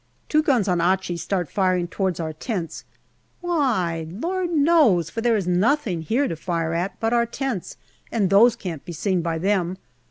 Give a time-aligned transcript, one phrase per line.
[0.29, 2.85] Two guns on Achi start firing towards our tents.
[3.39, 4.07] Why?
[4.09, 7.77] Lord knows, for there is nothing here to fire at but our tents,
[8.11, 9.77] and those can't be seen by them.